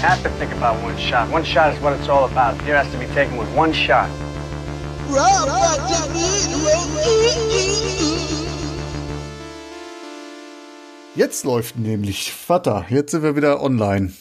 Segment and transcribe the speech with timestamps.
[0.00, 1.30] Have to think about one shot.
[1.30, 2.60] One shot is what it's all about.
[2.62, 4.08] Here has to be taken with one shot.
[11.16, 12.86] Jetzt läuft nämlich Vater.
[12.88, 14.12] Jetzt sind wir wieder online.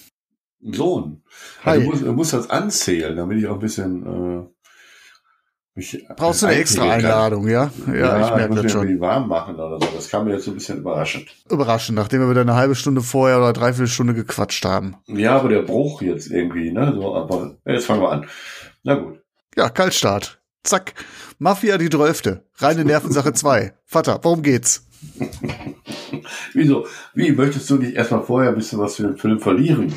[0.62, 1.22] Sohn.
[1.64, 1.72] Hi.
[1.72, 4.48] Also du musst, du musst das anzählen, damit ich auch ein bisschen äh,
[5.80, 7.72] mich Brauchst du eine extra Einladung, ja?
[7.88, 9.00] Ja, ich merke das schon.
[9.00, 9.88] warm machen oder so.
[9.96, 11.30] Das kam mir jetzt so ein bisschen überraschend.
[11.50, 14.96] Überraschend, nachdem wir wieder eine halbe Stunde vorher oder dreiviertel Stunde gequatscht haben.
[15.08, 16.94] Ja, aber der Bruch jetzt irgendwie, ne?
[16.96, 18.28] So, aber jetzt fangen wir an.
[18.84, 19.20] Na gut.
[19.56, 20.40] Ja, Kaltstart.
[20.64, 20.94] Zack.
[21.40, 22.44] Mafia die Drölfte.
[22.58, 23.74] Reine Nervensache 2.
[23.86, 24.86] Vater, worum geht's?
[26.54, 26.86] Wieso?
[27.14, 29.94] Wie, möchtest du nicht erstmal vorher ein bisschen was für den Film verlieren?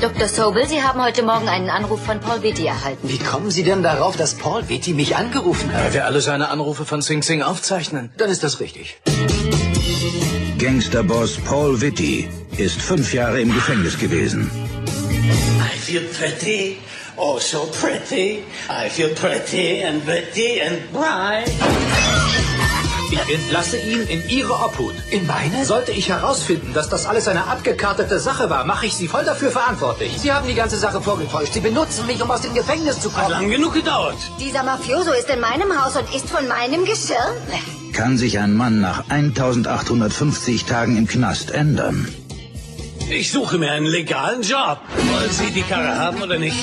[0.00, 0.28] Dr.
[0.28, 3.06] Sobel, Sie haben heute Morgen einen Anruf von Paul Vitti erhalten.
[3.06, 5.84] Wie kommen Sie denn darauf, dass Paul Vitti mich angerufen hat?
[5.84, 8.10] Weil wir alle seine Anrufe von Sing Sing aufzeichnen.
[8.16, 8.98] Dann ist das richtig.
[10.58, 14.50] Gangsterboss Paul Vitti ist fünf Jahre im Gefängnis gewesen.
[15.60, 16.78] I feel pretty,
[17.16, 18.42] oh so pretty.
[18.70, 21.50] I feel pretty and witty and bright.
[23.12, 24.94] Ich entlasse ihn in Ihre Obhut.
[25.10, 25.64] In meine?
[25.64, 29.50] Sollte ich herausfinden, dass das alles eine abgekartete Sache war, mache ich Sie voll dafür
[29.50, 30.12] verantwortlich.
[30.18, 31.52] Sie haben die ganze Sache vorgetäuscht.
[31.54, 33.32] Sie benutzen mich, um aus dem Gefängnis zu Hat kommen.
[33.32, 34.16] lang genug gedauert.
[34.38, 37.16] Dieser Mafioso ist in meinem Haus und ist von meinem Geschirr.
[37.92, 42.06] Kann sich ein Mann nach 1850 Tagen im Knast ändern?
[43.10, 44.78] Ich suche mir einen legalen Job.
[45.12, 46.56] Wollen Sie die Karre haben oder nicht?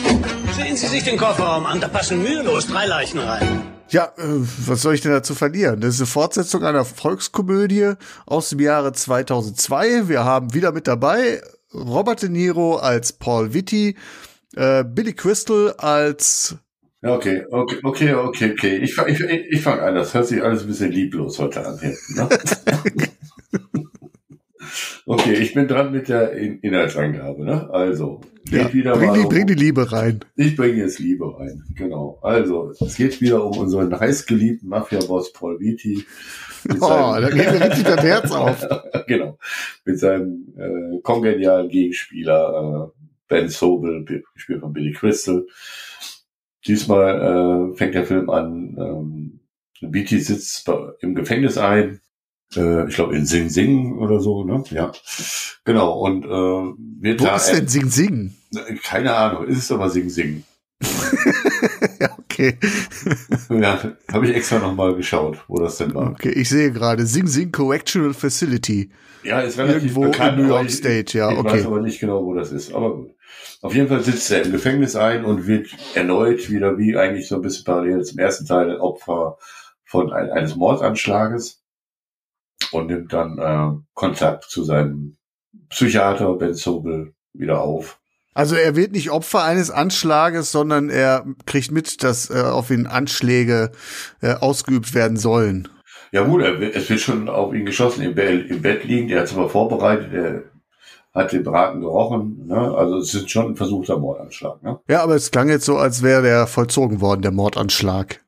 [0.55, 3.66] Sehen Sie sich den Kofferraum an, da passen mühelos drei Leichen rein.
[3.89, 4.21] Ja, äh,
[4.65, 5.79] was soll ich denn dazu verlieren?
[5.79, 7.93] Das ist eine Fortsetzung einer Volkskomödie
[8.25, 10.09] aus dem Jahre 2002.
[10.09, 11.41] Wir haben wieder mit dabei
[11.73, 13.95] Robert De Niro als Paul Vitti,
[14.55, 16.55] äh, Billy Crystal als
[17.01, 18.77] okay, okay, okay, okay, okay.
[18.77, 19.95] Ich, fang- ich, ich fange an.
[19.95, 22.15] Das hört sich alles ein bisschen lieblos heute an hinten.
[22.15, 22.29] Ne?
[25.05, 27.45] okay, ich bin dran mit der In Inhaltsangabe.
[27.45, 27.69] Ne?
[27.71, 28.19] Also,
[28.49, 30.19] geht ja, wieder bring, die, um- bring die Liebe rein.
[30.35, 32.19] Ich bringe jetzt Liebe rein, genau.
[32.21, 36.05] Also, es geht wieder um unseren heißgeliebten Mafia-Boss Paul Vitti.
[36.65, 36.87] Mit Oh,
[37.19, 38.67] da geht mir richtig das Herz auf.
[39.07, 39.37] genau.
[39.85, 45.45] Mit seinem äh, kongenialen Gegenspieler äh, Ben Sobel, gespielt von Billy Crystal.
[46.65, 49.39] Diesmal äh, fängt der Film an, ähm,
[49.81, 52.01] Vitti sitzt bei, im Gefängnis ein.
[52.55, 54.63] Äh, ich glaube in Sing Sing oder so, ne?
[54.69, 54.91] Ja.
[55.65, 55.99] Genau.
[55.99, 56.29] Und äh,
[57.01, 58.33] wird Wo da ist denn Sing Sing?
[58.83, 60.43] keine Ahnung, ist es aber Sing Sing.
[61.99, 62.57] ja, okay.
[63.49, 63.79] Ja,
[64.11, 66.11] habe ich extra nochmal geschaut, wo das denn war.
[66.11, 68.89] Okay, ich sehe gerade Sing Sing Correctional Facility.
[69.23, 70.37] Ja, ist relativ Irgendwo bekannt.
[70.37, 71.51] in New York ich- State, ja, ich okay.
[71.53, 72.73] weiß aber nicht genau, wo das ist.
[72.73, 73.11] Aber gut.
[73.61, 77.35] Auf jeden Fall sitzt er im Gefängnis ein und wird erneut wieder, wie eigentlich so
[77.35, 79.37] ein bisschen parallel zum ersten Teil, Opfer
[79.83, 81.61] von ein, eines Mordanschlages
[82.71, 85.17] und nimmt dann äh, Kontakt zu seinem
[85.69, 87.99] Psychiater Ben Sobel wieder auf.
[88.33, 92.85] Also er wird nicht Opfer eines Anschlages, sondern er kriegt mit, dass äh, auf ihn
[92.85, 93.71] Anschläge
[94.21, 95.67] äh, ausgeübt werden sollen.
[96.11, 99.25] Ja gut, er, es wird schon auf ihn geschossen, im, im Bett liegend, er hat
[99.25, 100.43] es aber vorbereitet, er
[101.13, 102.75] hat den Braten gerochen, ne?
[102.75, 104.61] also es ist schon ein versuchter Mordanschlag.
[104.61, 104.79] Ne?
[104.87, 108.23] Ja, aber es klang jetzt so, als wäre der vollzogen worden, der Mordanschlag.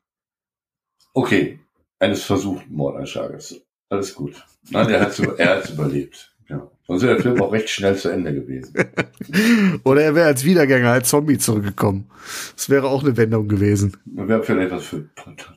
[1.14, 1.60] Okay,
[2.00, 3.62] eines versuchten Mordanschlages.
[3.90, 4.36] Alles gut.
[4.70, 6.34] Nein, er hat er hat's überlebt.
[6.48, 6.70] Ja.
[6.88, 8.74] Sonst wäre der Film auch recht schnell zu Ende gewesen.
[9.84, 12.10] Oder er wäre als Wiedergänger, als Zombie zurückgekommen.
[12.56, 13.96] Das wäre auch eine Wendung gewesen.
[14.16, 15.10] Und wäre vielleicht was für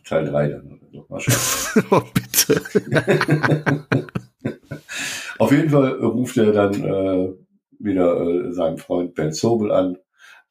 [0.05, 0.81] Teil 3 dann.
[1.91, 2.61] oh, bitte.
[5.39, 7.33] Auf jeden Fall ruft er dann äh,
[7.79, 9.97] wieder äh, seinen Freund Ben Sobel an.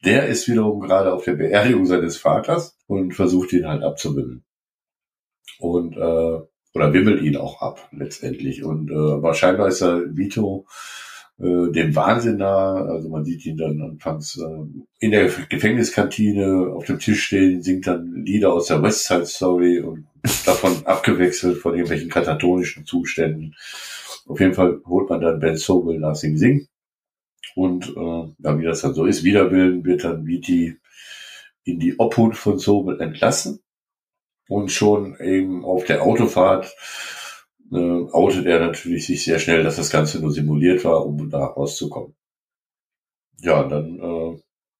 [0.03, 4.43] Der ist wiederum gerade auf der Beerdigung seines Vaters und versucht ihn halt abzuwimmeln.
[5.59, 6.39] Und äh,
[6.73, 8.63] oder wimmelt ihn auch ab letztendlich.
[8.63, 10.65] Und äh, wahrscheinlich ist er Vito
[11.39, 12.75] äh, dem Wahnsinn nah.
[12.75, 17.87] Also man sieht ihn dann anfangs äh, in der Gefängniskantine auf dem Tisch stehen, singt
[17.87, 20.05] dann Lieder aus der West Side Story und
[20.45, 23.55] davon abgewechselt von irgendwelchen katatonischen Zuständen.
[24.27, 26.67] Auf jeden Fall holt man dann Ben Sobel nach Sing Sing.
[27.55, 30.77] Und äh, ja, wie das dann so ist, widerwillen wird dann Viti
[31.63, 33.59] in die Obhut von Sobel entlassen.
[34.47, 36.75] Und schon eben auf der Autofahrt
[37.71, 37.77] äh,
[38.11, 42.15] outet er natürlich sich sehr schnell, dass das Ganze nur simuliert war, um da rauszukommen.
[43.39, 44.33] Ja, dann äh,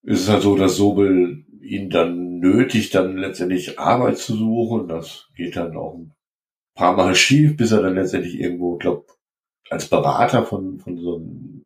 [0.03, 4.87] ist es halt so, dass Sobel ihn dann nötigt, dann letztendlich Arbeit zu suchen.
[4.87, 6.13] Das geht dann auch ein
[6.75, 9.07] paar Mal schief, bis er dann letztendlich irgendwo, glaub,
[9.69, 11.65] als Berater von, von so einem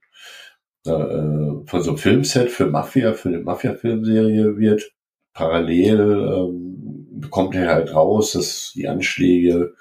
[0.85, 4.91] äh, von so einem Filmset für Mafia, für eine Mafia-Filmserie wird.
[5.33, 6.74] Parallel ähm,
[7.19, 9.75] bekommt er halt raus, dass die Anschläge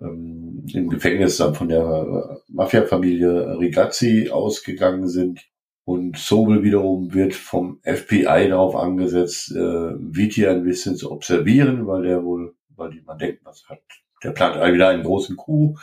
[0.00, 5.40] ähm, im Gefängnis dann von der Mafia-Familie Rigazzi ausgegangen sind.
[5.84, 9.58] Und Sobel wiederum wird vom FBI darauf angesetzt, äh,
[9.98, 13.80] Viti ein bisschen zu observieren, weil der wohl, weil die, man denkt, was hat,
[14.22, 15.78] der plant wieder einen großen Coup.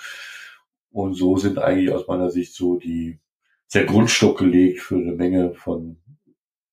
[0.91, 3.19] Und so sind eigentlich aus meiner Sicht so die,
[3.73, 5.97] der Grundstock gelegt für eine Menge von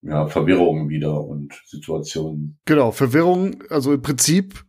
[0.06, 2.58] ja, Verwirrungen wieder und Situationen.
[2.66, 4.64] Genau, Verwirrung, also im Prinzip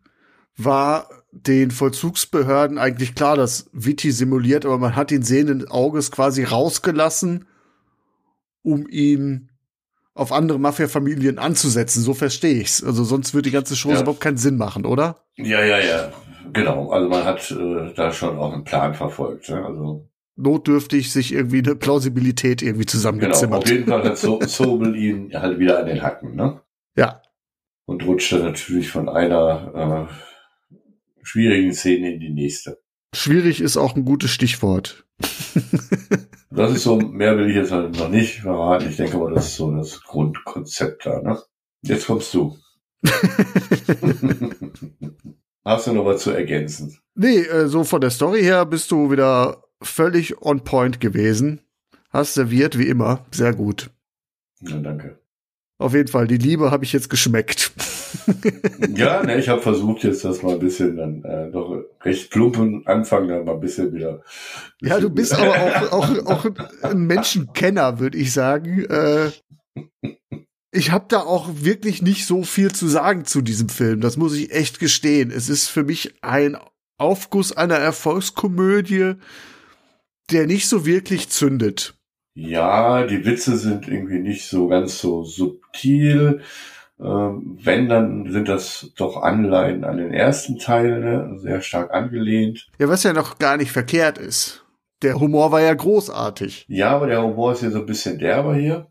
[0.58, 6.44] war den Vollzugsbehörden eigentlich klar, dass Viti simuliert, aber man hat ihn sehenden Auges quasi
[6.44, 7.46] rausgelassen,
[8.64, 9.50] um ihn
[10.14, 12.02] auf andere Mafia-Familien anzusetzen.
[12.02, 12.82] So verstehe ich's.
[12.82, 14.00] Also sonst würde die ganze Show Ja.
[14.00, 15.26] überhaupt keinen Sinn machen, oder?
[15.36, 16.14] Ja, ja, ja.
[16.54, 16.90] Genau.
[16.92, 19.50] Also man hat äh, da schon auch einen Plan verfolgt.
[19.50, 19.66] Ne?
[19.66, 22.92] Also Notdürftig sich irgendwie eine Plausibilität irgendwie genau.
[22.92, 23.64] zusammengezimmert.
[23.64, 26.62] Auf jeden Fall hat so Sobel ihn halt wieder an den Hacken, ne?
[26.98, 27.22] Ja.
[27.86, 32.82] Und rutscht dann natürlich von einer äh, schwierigen Szene in die nächste.
[33.14, 35.06] Schwierig ist auch ein gutes Stichwort.
[36.56, 38.88] Das ist so, mehr will ich jetzt halt noch nicht verraten.
[38.90, 41.38] Ich denke mal, das ist so das Grundkonzept da, ne?
[41.82, 42.56] Jetzt kommst du.
[45.66, 46.98] Hast du noch was zu ergänzen?
[47.14, 51.62] Nee, äh, so von der Story her bist du wieder völlig on point gewesen.
[52.10, 53.26] Hast serviert wie immer.
[53.32, 53.90] Sehr gut.
[54.62, 55.20] Ja, danke.
[55.78, 57.72] Auf jeden Fall, die Liebe habe ich jetzt geschmeckt.
[58.96, 62.88] Ja, ne, ich habe versucht jetzt das mal ein bisschen dann äh, noch recht plumpen
[62.88, 64.24] Anfang dann mal ein bisschen wieder.
[64.82, 66.46] Ja, du bist aber auch, auch, auch
[66.82, 68.86] ein Menschenkenner, würde ich sagen.
[68.86, 69.32] Äh,
[70.72, 74.02] ich habe da auch wirklich nicht so viel zu sagen zu diesem Film.
[74.02, 75.32] Das muss ich echt gestehen.
[75.32, 76.58] Es ist für mich ein
[76.98, 79.16] Aufguss einer Erfolgskomödie,
[80.32, 81.96] der nicht so wirklich zündet.
[82.34, 86.42] Ja, die Witze sind irgendwie nicht so ganz so subtil.
[87.00, 91.40] Ähm, wenn, dann sind das doch Anleihen an den ersten Teil, ne?
[91.40, 92.68] sehr stark angelehnt.
[92.78, 94.66] Ja, was ja noch gar nicht verkehrt ist.
[95.02, 96.66] Der Humor war ja großartig.
[96.68, 98.88] Ja, aber der Humor ist hier so ein bisschen derber hier.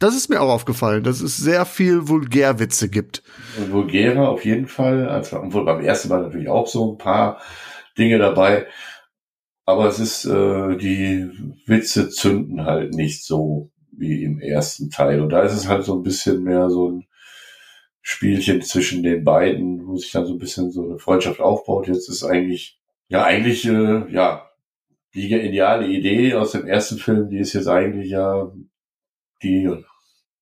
[0.00, 3.22] Das ist mir auch aufgefallen, dass es sehr viel Vulgärwitze gibt.
[3.70, 5.08] Vulgärer auf jeden Fall.
[5.08, 7.40] Also, obwohl beim ersten Mal natürlich auch so ein paar
[7.96, 8.66] Dinge dabei.
[9.68, 11.28] Aber es ist, äh, die
[11.66, 15.20] Witze zünden halt nicht so wie im ersten Teil.
[15.20, 17.04] Und da ist es halt so ein bisschen mehr so ein
[18.00, 21.86] Spielchen zwischen den beiden, wo sich dann so ein bisschen so eine Freundschaft aufbaut.
[21.86, 24.48] Jetzt ist eigentlich, ja, eigentlich, äh, ja,
[25.12, 28.50] die ideale Idee aus dem ersten Film, die ist jetzt eigentlich ja,
[29.42, 29.68] die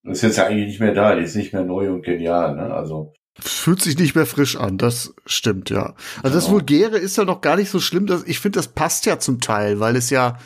[0.05, 2.73] ist jetzt ja eigentlich nicht mehr da, die ist nicht mehr neu und genial, ne?
[2.73, 5.95] Also, Fühlt sich nicht mehr frisch an, das stimmt, ja.
[6.23, 6.55] Also das Genau.
[6.55, 8.07] Vulgäre ist ja noch gar nicht so schlimm.
[8.07, 10.39] Dass, ich finde, das passt ja zum Teil, weil es ja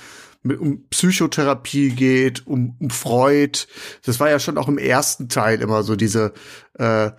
[0.43, 3.67] mit, um Psychotherapie geht, um, um Freud.
[4.05, 6.33] Das war ja schon auch im ersten Teil immer so diese
[6.75, 7.11] äh,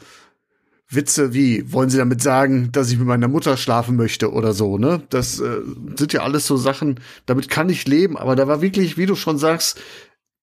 [0.89, 4.77] Witze wie, wollen Sie damit sagen, dass ich mit meiner Mutter schlafen möchte oder so,
[4.77, 5.03] ne?
[5.09, 5.61] Das äh,
[5.95, 9.15] sind ja alles so Sachen, damit kann ich leben, aber da war wirklich, wie du
[9.15, 9.79] schon sagst,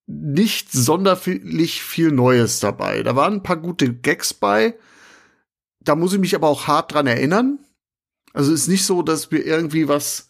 [0.06, 3.02] nicht sonderlich viel Neues dabei.
[3.02, 4.75] Da waren ein paar gute Gags bei.
[5.88, 7.61] Da muss ich mich aber auch hart dran erinnern.
[8.35, 10.28] Also ist nicht so, dass mir irgendwie was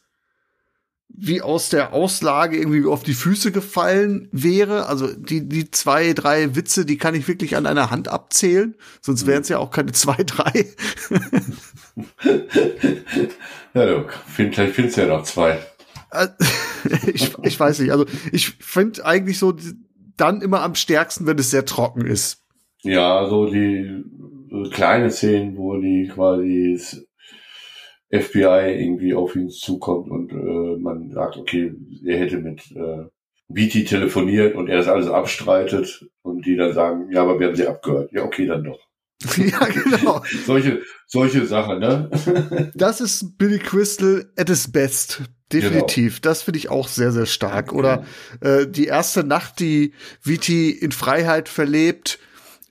[1.08, 4.86] wie aus der Auslage irgendwie auf die Füße gefallen wäre.
[4.86, 8.76] Also die, die zwei, drei Witze, die kann ich wirklich an einer Hand abzählen.
[9.00, 10.66] Sonst wären es ja auch keine zwei, drei.
[13.74, 15.58] ja, du, find, vielleicht findest du ja noch zwei.
[16.12, 16.28] Äh,
[17.12, 17.90] ich, ich weiß nicht.
[17.90, 19.56] Also ich finde eigentlich so
[20.16, 22.44] dann immer am stärksten, wenn es sehr trocken ist.
[22.82, 24.04] Ja, so die
[24.72, 27.06] kleine Szenen, wo die quasi das
[28.10, 31.74] FBI irgendwie auf ihn zukommt und äh, man sagt, okay,
[32.06, 33.06] er hätte mit äh,
[33.48, 37.56] Beatty telefoniert und er das alles abstreitet und die dann sagen, ja, aber wir haben
[37.56, 38.12] sie abgehört.
[38.12, 38.78] Ja, okay, dann doch.
[39.36, 40.22] ja, genau.
[40.46, 42.72] solche, solche Sachen, ne?
[42.74, 45.22] Das ist Billy Crystal at his best.
[45.52, 46.20] Definitiv.
[46.20, 46.30] Genau.
[46.30, 47.72] Das finde ich auch sehr, sehr stark.
[47.72, 48.04] Oder
[48.40, 52.18] äh, die erste Nacht, die Viti in Freiheit verlebt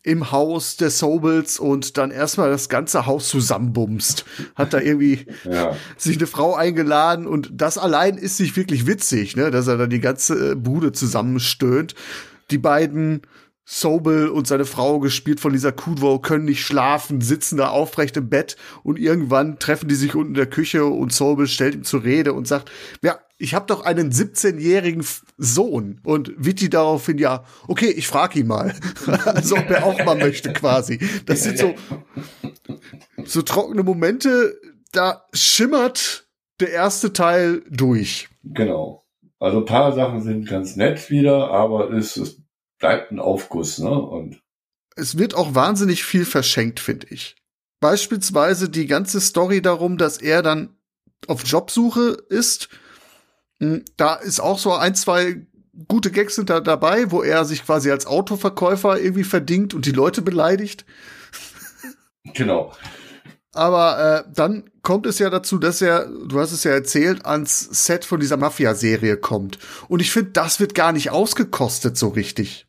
[0.07, 4.23] im Haus der Sobels und dann erstmal das ganze Haus zusammenbumst.
[4.55, 5.75] Hat da irgendwie ja.
[5.97, 9.89] sich eine Frau eingeladen und das allein ist nicht wirklich witzig, ne, dass er dann
[9.89, 11.93] die ganze äh, Bude zusammenstöhnt.
[12.51, 13.23] Die beiden
[13.69, 18.29] Sobel und seine Frau, gespielt von Lisa Kudrow, können nicht schlafen, sitzen da aufrecht im
[18.29, 22.05] Bett und irgendwann treffen die sich unten in der Küche und Sobel stellt ihm zur
[22.05, 22.71] Rede und sagt,
[23.01, 25.05] ja, ich habe doch einen 17-jährigen
[25.38, 26.00] Sohn.
[26.05, 28.74] Und Vitti daraufhin, ja, okay, ich frage ihn mal.
[29.25, 31.00] also ob er auch mal möchte quasi.
[31.25, 31.75] Das sind so,
[33.25, 34.57] so trockene Momente,
[34.93, 36.29] da schimmert
[36.62, 38.29] der erste Teil durch.
[38.43, 39.03] Genau.
[39.39, 42.47] Also ein paar Sachen sind ganz nett wieder, aber es, es
[42.79, 43.89] bleibt ein Aufguss, ne?
[43.89, 44.41] Und
[44.96, 47.36] es wird auch wahnsinnig viel verschenkt, finde ich.
[47.79, 50.75] Beispielsweise die ganze Story darum, dass er dann
[51.27, 52.69] auf Jobsuche ist.
[53.60, 55.46] Hm, da ist auch so ein, zwei
[55.88, 59.91] gute Gags sind da dabei, wo er sich quasi als Autoverkäufer irgendwie verdingt und die
[59.91, 60.86] Leute beleidigt.
[62.34, 62.74] Genau.
[63.53, 67.60] Aber äh, dann kommt es ja dazu, dass er, du hast es ja erzählt, ans
[67.86, 69.57] Set von dieser Mafia-Serie kommt.
[69.88, 72.66] Und ich finde, das wird gar nicht ausgekostet so richtig.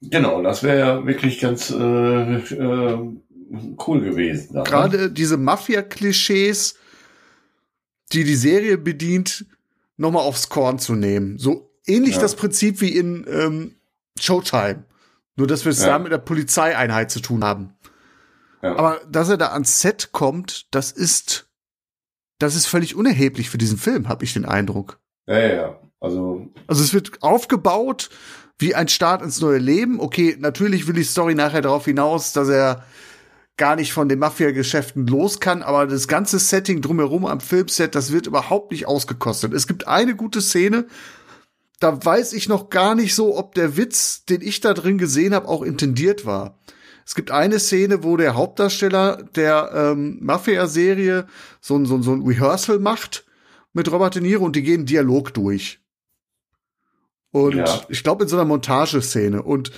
[0.00, 2.98] Genau, das wäre ja wirklich ganz äh, äh,
[3.86, 4.56] cool gewesen.
[4.56, 4.62] Ne?
[4.64, 6.76] Gerade diese Mafia-Klischees,
[8.12, 9.46] die die Serie bedient,
[9.96, 11.38] nochmal aufs Korn zu nehmen.
[11.38, 12.20] So ähnlich ja.
[12.20, 13.76] das Prinzip wie in ähm,
[14.18, 14.84] Showtime.
[15.36, 15.88] Nur, dass wir es ja.
[15.88, 17.74] da mit der Polizeieinheit zu tun haben.
[18.62, 18.76] Ja.
[18.76, 21.50] Aber dass er da ans Set kommt, das ist,
[22.38, 25.00] das ist völlig unerheblich für diesen Film, habe ich den Eindruck.
[25.26, 26.48] Ja, ja, also.
[26.66, 28.10] Also es wird aufgebaut
[28.58, 30.00] wie ein Start ins neue Leben.
[30.00, 32.84] Okay, natürlich will die Story nachher darauf hinaus, dass er
[33.56, 38.10] gar nicht von den Mafia-Geschäften los kann, aber das ganze Setting drumherum am Filmset, das
[38.10, 39.52] wird überhaupt nicht ausgekostet.
[39.52, 40.86] Es gibt eine gute Szene,
[41.78, 45.34] da weiß ich noch gar nicht so, ob der Witz, den ich da drin gesehen
[45.34, 46.58] habe, auch intendiert war.
[47.06, 51.26] Es gibt eine Szene, wo der Hauptdarsteller der ähm, Mafia-Serie
[51.60, 53.26] so, ein so, so ein Rehearsal macht
[53.72, 55.83] mit Robert De Niro und die gehen Dialog durch.
[57.34, 57.80] Und ja.
[57.88, 59.42] ich glaube in so einer Montageszene.
[59.42, 59.72] Und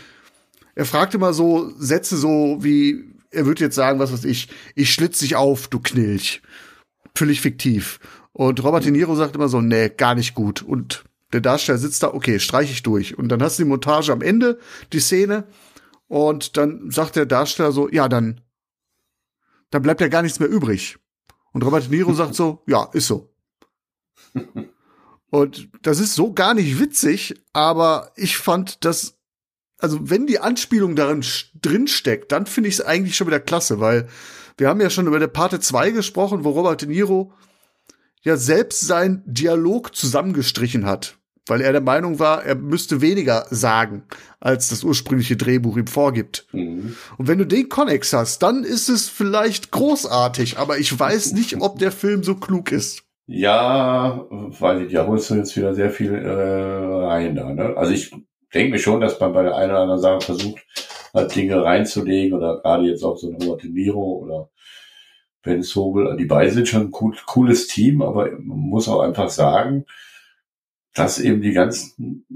[0.75, 4.93] er fragt immer so Sätze so wie, er würde jetzt sagen, was weiß ich, ich
[4.93, 6.43] schlitz dich auf, du Knilch.
[7.15, 7.99] Völlig fiktiv.
[8.35, 10.61] Und Robert De Niro sagt immer so, nee, gar nicht gut.
[10.61, 13.17] Und der Darsteller sitzt da, okay, streich ich durch.
[13.17, 14.59] Und dann hast du die Montage am Ende,
[14.93, 15.45] die Szene.
[16.09, 18.43] Und dann sagt der Darsteller so, ja, dann,
[19.71, 20.99] dann bleibt ja gar nichts mehr übrig.
[21.55, 23.35] Und Robert De Niro sagt so, ja, ist so.
[25.31, 29.15] Und das ist so gar nicht witzig, aber ich fand das,
[29.79, 31.25] also wenn die Anspielung darin
[31.61, 34.09] drin steckt, dann finde ich es eigentlich schon wieder klasse, weil
[34.57, 37.33] wir haben ja schon über der Parte 2 gesprochen, wo Robert De Niro
[38.23, 44.05] ja selbst seinen Dialog zusammengestrichen hat, weil er der Meinung war, er müsste weniger sagen,
[44.41, 46.47] als das ursprüngliche Drehbuch ihm vorgibt.
[46.53, 46.97] Mhm.
[47.19, 51.61] Und wenn du den Connex hast, dann ist es vielleicht großartig, aber ich weiß nicht,
[51.61, 53.03] ob der Film so klug ist.
[53.29, 56.29] Ja, weil ich, ja holst du jetzt wieder sehr viel äh,
[57.07, 57.53] rein da.
[57.53, 57.77] Ne?
[57.77, 58.13] Also ich
[58.55, 60.65] denke mir schon, dass man bei der einen oder anderen Sache versucht,
[61.13, 64.51] halt Dinge reinzulegen oder gerade jetzt auch so ein Robert De Niro oder
[65.43, 66.17] Ben Sobel.
[66.17, 69.87] Die beiden sind schon ein cool, cooles Team, aber man muss auch einfach sagen,
[70.95, 72.27] dass eben die ganzen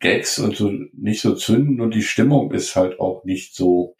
[0.00, 3.96] Gags und so nicht so zünden und die Stimmung ist halt auch nicht so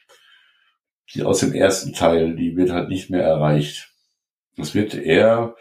[1.14, 3.95] die aus dem ersten Teil, die wird halt nicht mehr erreicht.
[4.56, 5.54] Es wird eher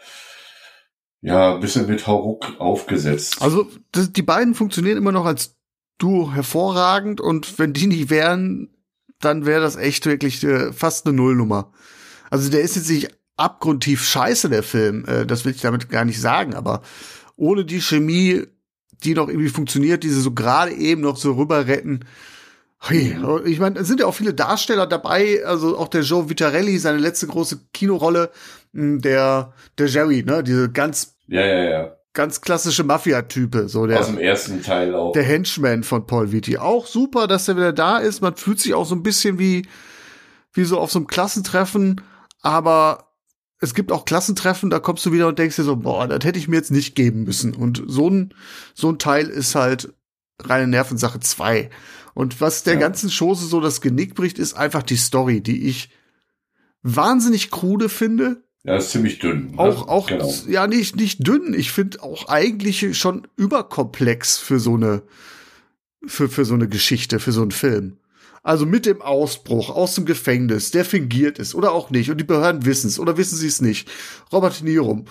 [1.20, 3.42] ja ein bisschen mit Hauruck aufgesetzt.
[3.42, 5.56] Also das, die beiden funktionieren immer noch als
[5.98, 8.70] Duo hervorragend und wenn die nicht wären,
[9.20, 11.72] dann wäre das echt wirklich äh, fast eine Nullnummer.
[12.30, 15.04] Also der ist jetzt nicht abgrundtief scheiße, der Film.
[15.06, 16.82] Äh, das will ich damit gar nicht sagen, aber
[17.36, 18.46] ohne die Chemie,
[19.04, 22.04] die noch irgendwie funktioniert, diese so gerade eben noch so rüber retten,
[22.80, 23.16] Hey,
[23.46, 26.98] ich meine, es sind ja auch viele Darsteller dabei, also auch der Joe Vitarelli, seine
[26.98, 28.30] letzte große Kinorolle,
[28.74, 31.96] hm, der, der Jerry, ne, diese ganz, ja, ja, ja.
[32.12, 34.00] ganz klassische Mafia-Type, so der.
[34.00, 35.12] Aus dem ersten Teil auch.
[35.12, 36.58] Der Henchman von Paul Vitti.
[36.58, 38.20] Auch super, dass er wieder da ist.
[38.20, 39.66] Man fühlt sich auch so ein bisschen wie,
[40.52, 42.02] wie so auf so einem Klassentreffen,
[42.42, 43.06] aber
[43.58, 46.38] es gibt auch Klassentreffen, da kommst du wieder und denkst dir so, boah, das hätte
[46.38, 47.54] ich mir jetzt nicht geben müssen.
[47.54, 48.34] Und so ein,
[48.74, 49.94] so ein Teil ist halt
[50.42, 51.70] reine Nervensache zwei.
[52.14, 52.80] Und was der ja.
[52.80, 55.90] ganzen Chose so das Genick bricht, ist einfach die Story, die ich
[56.82, 58.42] wahnsinnig krude finde.
[58.64, 59.52] Ja, ist ziemlich dünn.
[59.52, 59.58] Ne?
[59.58, 60.32] Auch, auch, genau.
[60.48, 61.54] ja, nicht, nicht dünn.
[61.54, 65.02] Ich finde auch eigentlich schon überkomplex für so eine,
[66.06, 67.98] für, für so eine Geschichte, für so einen Film.
[68.42, 72.24] Also mit dem Ausbruch aus dem Gefängnis, der fingiert ist oder auch nicht, und die
[72.24, 73.90] Behörden wissen es oder wissen sie es nicht.
[74.32, 75.04] Robert De Niro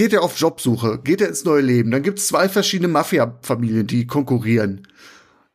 [0.00, 1.90] geht er auf Jobsuche, geht er ins neue Leben.
[1.90, 4.88] Dann gibt es zwei verschiedene Mafia-Familien, die konkurrieren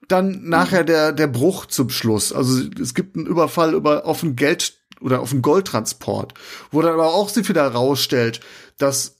[0.07, 2.31] dann nachher der, der Bruch zum Schluss.
[2.31, 6.35] Also es gibt einen Überfall über, auf ein Geld oder auf einen Goldtransport,
[6.69, 8.39] wo dann aber auch sich wieder herausstellt,
[8.77, 9.15] dass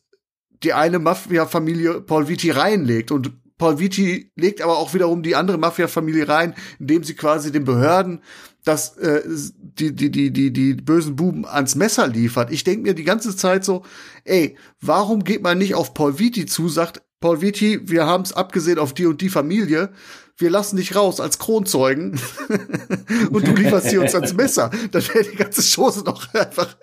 [0.62, 5.58] die eine Mafia-Familie Paul Vitti reinlegt und Paul Vitti legt aber auch wiederum die andere
[5.58, 8.22] Mafia-Familie rein, indem sie quasi den Behörden
[8.66, 9.22] das äh,
[9.60, 12.52] die die die die die bösen Buben ans Messer liefert.
[12.52, 13.84] Ich denke mir die ganze Zeit so,
[14.26, 18.34] ey, warum geht man nicht auf Paul Vitti zu, sagt Paul Vitti, wir haben es
[18.34, 19.94] abgesehen auf die und die Familie,
[20.38, 22.20] wir lassen dich raus als Kronzeugen
[23.30, 24.70] und du lieferst sie uns ans Messer.
[24.92, 26.76] Dann wäre die ganze Chose doch einfach.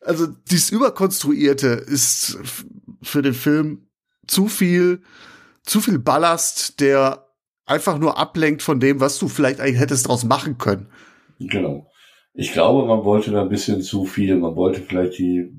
[0.00, 2.38] also dieses Überkonstruierte ist
[3.02, 3.85] für den Film
[4.26, 5.02] zu viel,
[5.62, 7.26] zu viel Ballast, der
[7.64, 10.88] einfach nur ablenkt von dem, was du vielleicht eigentlich hättest draus machen können.
[11.40, 11.90] Genau.
[12.32, 14.36] Ich glaube, man wollte da ein bisschen zu viel.
[14.36, 15.50] Man wollte vielleicht die,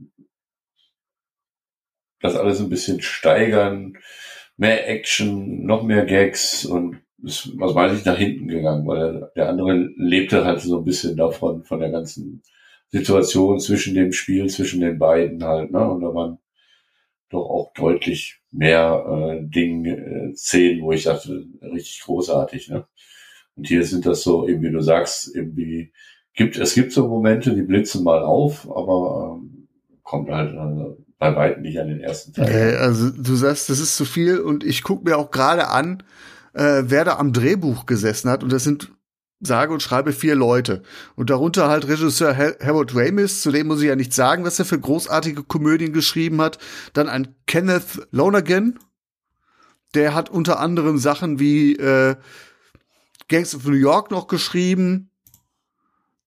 [2.21, 3.97] das alles ein bisschen steigern.
[4.55, 9.31] Mehr Action, noch mehr Gags und ist, was weiß ich, nach hinten gegangen, weil der,
[9.35, 12.43] der andere lebte halt so ein bisschen davon, von der ganzen
[12.89, 15.89] Situation zwischen dem Spiel, zwischen den beiden halt, ne?
[15.89, 16.39] Und da waren
[17.29, 22.85] doch auch deutlich mehr äh, Dinge, äh, Szenen, wo ich dachte, richtig großartig, ne?
[23.55, 25.91] Und hier sind das so, eben wie du sagst, irgendwie
[26.35, 29.67] gibt, es gibt so Momente, die blitzen mal auf, aber ähm,
[30.03, 32.49] kommt halt äh, bei weitem nicht an den ersten Teil.
[32.49, 36.03] Äh, also du sagst, das ist zu viel und ich gucke mir auch gerade an,
[36.53, 38.91] äh, wer da am Drehbuch gesessen hat und das sind
[39.39, 40.81] sage und schreibe vier Leute.
[41.15, 44.65] Und darunter halt Regisseur Harold Ramis, zu dem muss ich ja nicht sagen, was er
[44.65, 46.57] für großartige Komödien geschrieben hat.
[46.93, 48.79] Dann ein Kenneth Lonergan,
[49.93, 52.15] der hat unter anderem Sachen wie äh,
[53.29, 55.11] Gangs of New York noch geschrieben.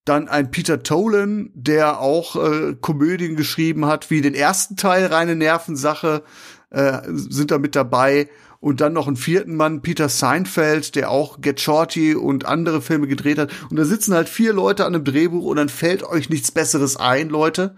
[0.04, 5.36] Dann ein Peter Tolan, der auch äh, Komödien geschrieben hat, wie den ersten Teil, reine
[5.36, 6.22] Nervensache,
[6.70, 8.28] äh, sind da mit dabei
[8.60, 13.06] und dann noch einen vierten Mann, Peter Seinfeld, der auch Get Shorty und andere Filme
[13.06, 13.50] gedreht hat.
[13.70, 16.96] Und da sitzen halt vier Leute an einem Drehbuch und dann fällt euch nichts Besseres
[16.96, 17.76] ein, Leute.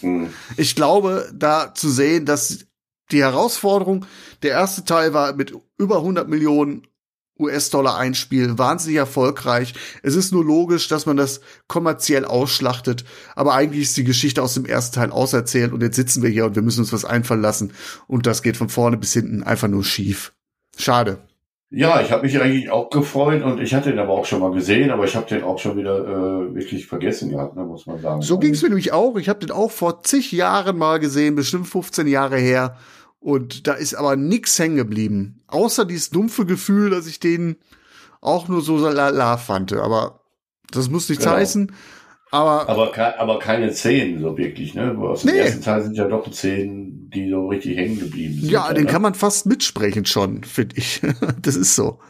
[0.00, 0.30] Mhm.
[0.56, 2.66] Ich glaube, da zu sehen, dass
[3.10, 4.06] die Herausforderung,
[4.42, 6.86] der erste Teil war mit über 100 Millionen
[7.38, 9.74] US-Dollar einspielen, wahnsinnig erfolgreich.
[10.02, 13.04] Es ist nur logisch, dass man das kommerziell ausschlachtet,
[13.36, 16.46] aber eigentlich ist die Geschichte aus dem ersten Teil auserzählt und jetzt sitzen wir hier
[16.46, 17.72] und wir müssen uns was einfallen lassen
[18.06, 20.32] und das geht von vorne bis hinten einfach nur schief.
[20.76, 21.18] Schade.
[21.70, 24.52] Ja, ich habe mich eigentlich auch gefreut und ich hatte ihn aber auch schon mal
[24.52, 28.00] gesehen, aber ich habe den auch schon wieder äh, wirklich vergessen gehabt, ne, muss man
[28.00, 28.22] sagen.
[28.22, 29.16] So ging es mir nämlich auch.
[29.16, 32.78] Ich habe den auch vor zig Jahren mal gesehen, bestimmt 15 Jahre her.
[33.20, 35.42] Und da ist aber nix hängen geblieben.
[35.48, 37.56] Außer dieses dumpfe Gefühl, dass ich den
[38.20, 39.72] auch nur so lala fand.
[39.72, 40.20] Aber
[40.70, 41.36] das muss nichts genau.
[41.36, 41.72] heißen.
[42.30, 44.96] Aber, aber, aber keine Szenen so wirklich, ne?
[44.98, 45.38] Aus dem nee.
[45.38, 48.50] ersten Teil sind ja doch Szenen, die so richtig hängen geblieben sind.
[48.50, 48.90] Ja, den ne?
[48.90, 51.00] kann man fast mitsprechen schon, finde ich.
[51.42, 52.00] das ist so.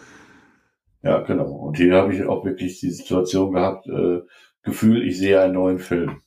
[1.03, 1.49] Ja, genau.
[1.49, 4.21] Und hier habe ich auch wirklich die Situation gehabt, äh,
[4.63, 6.21] Gefühl, ich sehe einen neuen Film.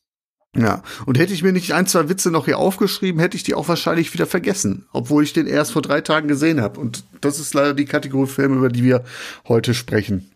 [0.55, 3.53] Ja, und hätte ich mir nicht ein, zwei Witze noch hier aufgeschrieben, hätte ich die
[3.53, 6.79] auch wahrscheinlich wieder vergessen, obwohl ich den erst vor drei Tagen gesehen habe.
[6.79, 9.05] Und das ist leider die Kategorie Filme, über die wir
[9.47, 10.29] heute sprechen.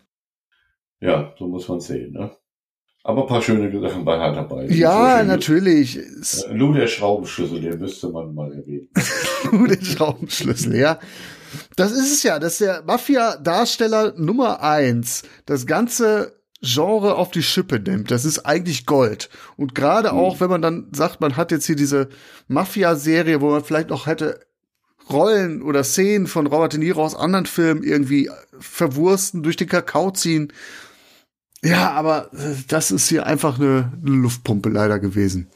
[1.00, 2.34] Ja, so muss man sehen, ne?
[3.04, 4.66] Aber ein paar schöne Sachen bei halt dabei.
[4.66, 5.98] Ja, so natürlich.
[5.98, 8.88] Äh, Lou der Schraubenschlüssel, den müsste man mal erwähnen.
[9.52, 10.98] Lou der Schraubenschlüssel, ja.
[11.76, 15.22] Das ist es ja, das ist der Mafia-Darsteller Nummer eins.
[15.44, 18.10] Das Ganze Genre auf die Schippe nimmt.
[18.10, 19.28] Das ist eigentlich Gold.
[19.56, 20.18] Und gerade mhm.
[20.18, 22.08] auch, wenn man dann sagt, man hat jetzt hier diese
[22.48, 24.40] Mafia-Serie, wo man vielleicht auch hätte
[25.10, 30.10] Rollen oder Szenen von Robert De Niro aus anderen Filmen irgendwie verwursten, durch den Kakao
[30.10, 30.52] ziehen.
[31.62, 32.30] Ja, aber
[32.68, 35.48] das ist hier einfach eine, eine Luftpumpe leider gewesen.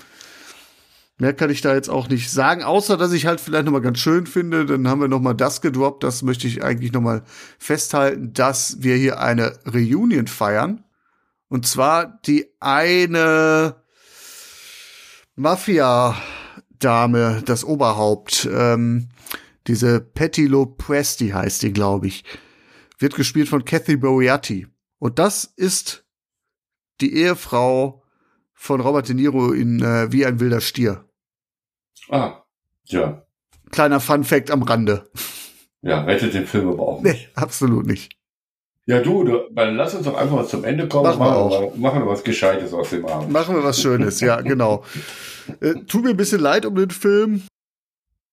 [1.18, 3.82] Mehr kann ich da jetzt auch nicht sagen, außer dass ich halt vielleicht noch mal
[3.82, 4.64] ganz schön finde.
[4.64, 6.02] Dann haben wir noch mal das gedroppt.
[6.02, 7.22] Das möchte ich eigentlich noch mal
[7.58, 10.82] festhalten, dass wir hier eine Reunion feiern
[11.50, 13.82] und zwar die eine
[15.34, 19.08] Mafia-Dame, das Oberhaupt, ähm,
[19.66, 22.24] diese Patty Lopresti heißt die, glaube ich,
[22.98, 24.68] wird gespielt von Kathy Boiati.
[24.98, 26.06] Und das ist
[27.00, 28.04] die Ehefrau
[28.52, 31.04] von Robert De Niro in äh, Wie ein wilder Stier.
[32.08, 32.44] Ah,
[32.84, 33.26] ja.
[33.70, 35.10] Kleiner Fun Fact am Rande.
[35.82, 37.12] Ja, rettet den Film aber auch nicht.
[37.12, 38.19] Nee, absolut nicht.
[38.90, 41.04] Ja, du, du, dann lass uns doch einfach zum Ende kommen.
[41.04, 41.76] Machen wir, auch.
[41.76, 43.30] machen wir was Gescheites aus dem Abend.
[43.30, 44.82] Machen wir was Schönes, ja, genau.
[45.60, 47.42] Äh, tut mir ein bisschen leid um den Film,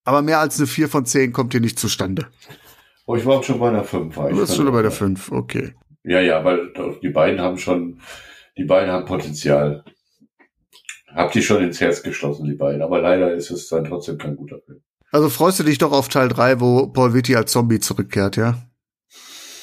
[0.04, 2.26] aber mehr als eine 4 von 10 kommt hier nicht zustande.
[3.06, 4.16] Oh, ich war schon bei der 5.
[4.16, 5.76] Du bist schon bei der 5, okay.
[6.04, 8.02] Ja, ja, weil die beiden haben schon,
[8.58, 9.84] die beiden haben Potenzial.
[11.14, 12.82] Habt ihr schon ins Herz geschlossen, die beiden.
[12.82, 14.82] Aber leider ist es dann trotzdem kein guter Film.
[15.12, 18.58] Also freust du dich doch auf Teil 3, wo Paul Vitti als Zombie zurückkehrt, ja?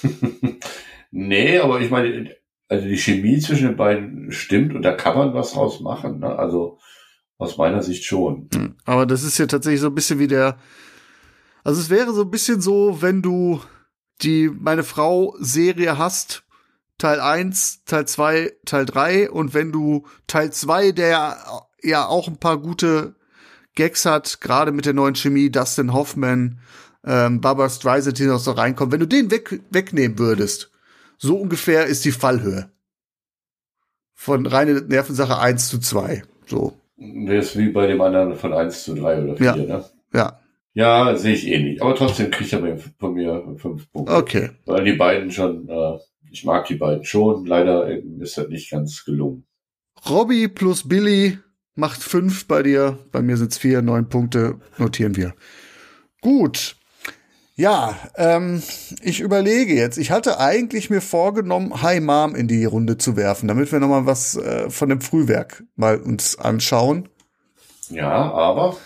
[1.16, 2.34] Nee, aber ich meine,
[2.68, 6.18] also die Chemie zwischen den beiden stimmt und da kann man was draus machen.
[6.18, 6.36] Ne?
[6.36, 6.80] Also
[7.38, 8.48] aus meiner Sicht schon.
[8.52, 8.74] Hm.
[8.84, 10.58] Aber das ist ja tatsächlich so ein bisschen wie der
[11.62, 13.60] Also es wäre so ein bisschen so, wenn du
[14.22, 16.42] die Meine Frau Serie hast,
[16.98, 21.36] Teil 1, Teil 2, Teil 3 und wenn du Teil 2, der
[21.80, 23.14] ja auch ein paar gute
[23.76, 26.58] Gags hat, gerade mit der neuen Chemie, Dustin Hoffman,
[27.04, 30.72] ähm, Barbara Streisand, die noch so reinkommt, wenn du den weg, wegnehmen würdest,
[31.18, 32.70] so ungefähr ist die Fallhöhe.
[34.14, 36.22] Von reine Nervensache 1 zu 2.
[36.46, 36.74] So.
[36.96, 39.56] Das ist wie bei dem anderen von 1 zu 3 oder 4, Ja.
[39.56, 39.84] ne?
[40.12, 40.40] Ja.
[40.76, 41.80] Ja, sehe ich ähnlich.
[41.82, 44.12] Aber trotzdem kriegt er von mir fünf Punkte.
[44.12, 44.50] Okay.
[44.66, 45.98] Weil die beiden schon, äh,
[46.30, 47.46] ich mag die beiden schon.
[47.46, 47.88] Leider
[48.20, 49.46] ist das nicht ganz gelungen.
[50.08, 51.38] Robbie plus Billy
[51.76, 52.98] macht fünf bei dir.
[53.12, 54.58] Bei mir sind's vier, neun Punkte.
[54.78, 55.34] Notieren wir.
[56.20, 56.76] Gut.
[57.56, 58.62] Ja, ähm,
[59.00, 59.96] ich überlege jetzt.
[59.96, 63.88] Ich hatte eigentlich mir vorgenommen, Hi Mom in die Runde zu werfen, damit wir noch
[63.88, 67.08] mal was äh, von dem Frühwerk mal uns anschauen.
[67.90, 68.76] Ja, aber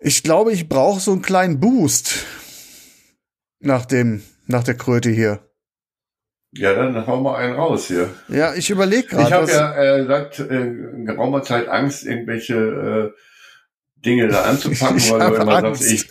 [0.00, 2.24] Ich glaube, ich brauche so einen kleinen Boost
[3.60, 5.48] nach dem, nach der Kröte hier.
[6.52, 8.10] ja, dann hau mal einen raus hier.
[8.28, 9.30] Ja, ich überlege ich gerade.
[9.34, 10.72] habe was- ja äh, seit äh,
[11.04, 12.54] geraumer Zeit Angst, irgendwelche
[13.14, 13.20] äh,
[14.04, 15.82] Dinge da anzupacken, Ich weil du immer Angst.
[15.82, 16.08] sagst, ich,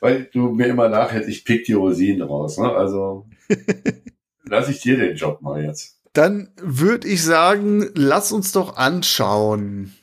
[0.00, 2.58] weil du mir immer nachhältst, ich pick die Rosinen raus.
[2.58, 2.70] Ne?
[2.70, 3.26] Also
[4.44, 5.98] lass ich dir den Job mal jetzt.
[6.12, 9.94] Dann würde ich sagen, lass uns doch anschauen.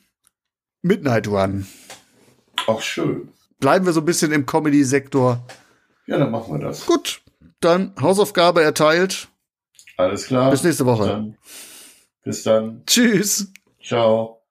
[0.81, 1.67] Midnight Run.
[2.65, 3.29] Auch schön.
[3.59, 5.45] Bleiben wir so ein bisschen im Comedy-Sektor.
[6.05, 6.85] Ja, dann machen wir das.
[6.85, 7.21] Gut,
[7.59, 9.27] dann Hausaufgabe erteilt.
[9.97, 10.51] Alles klar.
[10.51, 11.07] Bis nächste Woche.
[11.07, 11.37] Dann,
[12.23, 12.83] bis dann.
[12.85, 13.51] Tschüss.
[13.83, 14.36] Ciao.